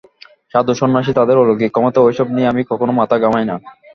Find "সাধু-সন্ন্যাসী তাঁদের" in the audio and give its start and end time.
0.53-1.37